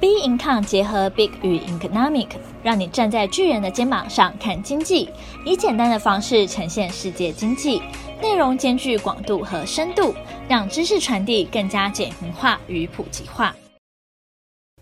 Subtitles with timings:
[0.00, 2.28] B Income 结合 Big 与 Economic，
[2.62, 5.10] 让你站在巨人的肩膀上看经济，
[5.44, 7.82] 以简单的方式呈现世界经济，
[8.22, 10.14] 内容兼具广度和深度，
[10.48, 13.56] 让知识传递更加简明化与普及化。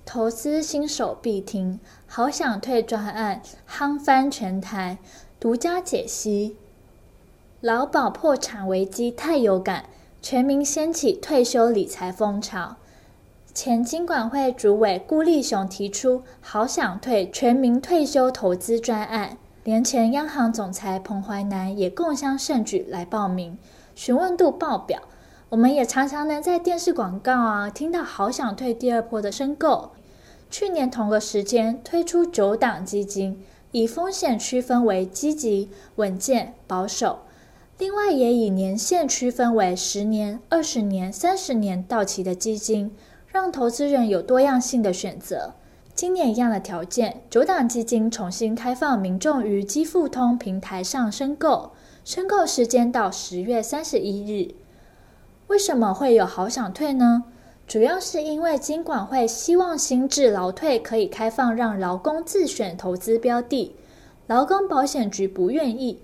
[0.05, 4.99] 投资新手必听，好想退专案夯翻全台，
[5.41, 6.57] 独家解析。
[7.63, 9.89] 劳保破产危机太有感，
[10.21, 12.77] 全民掀起退休理财风潮。
[13.57, 23.57] 前金管会主委顾立雄提出“好想退”全民退休投资专案，连前央行总裁彭淮南也共襄盛举来报名，
[23.95, 25.01] 询问度爆表。
[25.49, 29.93] 我们也常常能在电视广告啊听到“好想退”第二波的申购。
[30.51, 33.43] 去年同个时间推出九档基金，
[33.73, 37.21] 以风险区分为积极、稳健、保守，
[37.79, 42.95] 另外也以年限区分为十年、二十年、三十年到期的基金。
[43.37, 45.53] 让投资人有多样性的选择。
[45.95, 54.55] 今年一样的条件，九档基金重新开放民众于基富通平台上申购，申购时间到十月三十一日。
[55.49, 57.25] 为什么会有好想退呢？
[57.69, 63.77] 主要是因为金管会希望新制劳退可以开放让劳工自选投资标的，
[64.27, 66.01] 劳工保险局不愿意，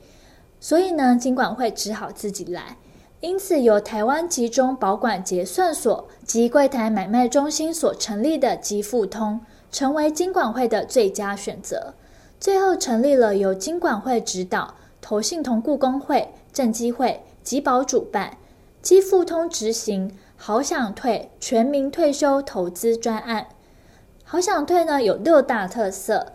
[0.61, 2.77] 所以呢，金管会只好自己来。
[3.23, 11.95] 因此，由台湾集中保管结算所及柜台买卖中心所成立的基富通，成为金管会的最佳选择。
[12.41, 18.39] 最后成立了由金管会指导、投信同故工会、证基会、集保主办、
[18.83, 23.47] 基富通执行“好想退”全民退休投资专案。
[24.25, 26.33] 好想退呢，有六大特色，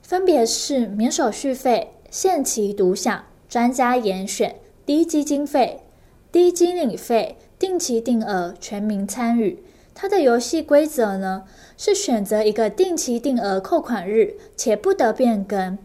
[0.00, 5.82] 分别是免手续费、限期独享、专家严选、低基金费。
[6.32, 9.62] 低经理费、定期定额、全民参与。
[9.94, 11.44] 它的游戏规则呢，
[11.76, 15.76] 是选择一个定期定额扣款日，且不得变更。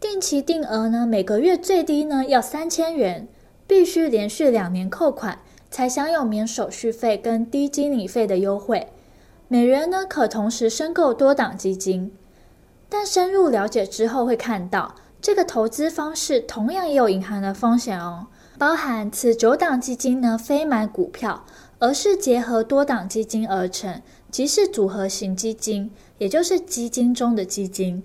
[0.00, 3.28] 定期定额呢，每个月最低呢要三千元，
[3.66, 5.40] 必须连续两年扣款，
[5.70, 8.88] 才享有免手续费跟低经理费的优惠。
[9.48, 12.12] 每人呢可同时申购多档基金，
[12.88, 18.26] 但深入了解之后会看到，这个投资方式同样也有隐含的风险哦。
[18.58, 21.44] 包含此九档基金呢，非买股票，
[21.78, 24.00] 而是结合多档基金而成，
[24.30, 28.02] 即是组合型基金，也就是基金中的基金。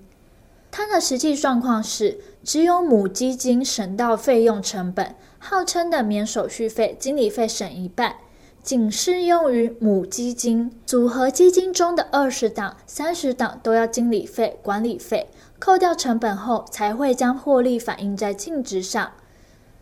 [0.70, 8.16] 它的实际状况是，只有母基金省到费用成本，号称的免手续费、经理费省一半，
[8.62, 10.70] 仅适用于母基金。
[10.86, 15.30] 组合基金中的二十档、三十档都要经理费、管理费，
[15.60, 19.12] 扣掉成本后，才会将获利反映在净值上。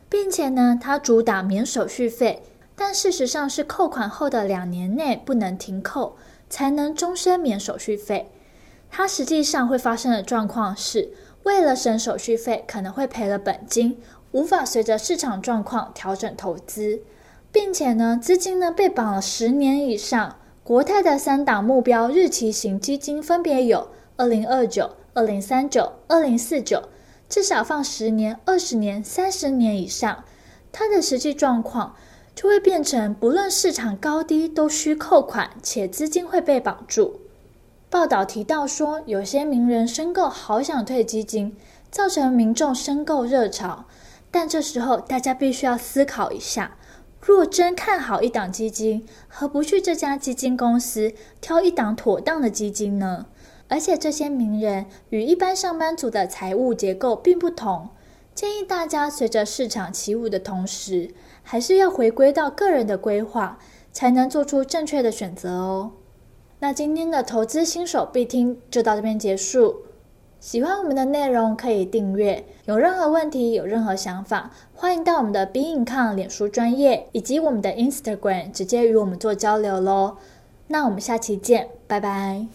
[0.09, 2.41] 并且呢，它主打免手续费，
[2.75, 6.17] 但事实上是扣款后的两年内不能停扣，
[6.49, 8.31] 才能终身免手续费。
[8.89, 11.11] 它实际上会发生的状况是，
[11.43, 13.99] 为了省手续费，可能会赔了本金，
[14.31, 17.01] 无法随着市场状况调整投资，
[17.51, 20.37] 并且呢，资金呢被绑了十年以上。
[20.63, 26.83] 国泰的三档目标日期型基金分别有二零二九、二零三九、二零四九。
[27.29, 30.25] 至少放十年、二十年、三十年以上，
[30.71, 31.95] 它的实际状况
[32.33, 37.19] 就会变成不论市场高低都需扣款，且资金会被绑住。
[37.91, 41.55] 报道提到说，有些名人申购好想退基金，
[41.91, 43.85] 造成民众申购热潮。
[44.31, 46.77] 但这时候大家必须要思考一下：
[47.19, 53.25] 若真看好一档基金，何不去这家基金公司挑一档妥当的基金呢？
[53.69, 57.89] 而且这些名人与一般上班族的财务结构并不同，
[58.35, 61.13] 建议大家随着市场起舞的同时，
[61.43, 63.57] 还是要回归到个人的规划，
[63.93, 65.91] 才能做出正确的选择哦。
[66.59, 69.83] 那今天的投资新手必听就到这边结束。
[70.39, 80.17] 喜欢我们的内容可以订阅，有任何问题、有任何想法，欢迎到我们的 Big Income 脸书专业以及我们的 Instagram 直接与我们做交流喽。
[80.67, 82.47] 那我们下期见，拜拜。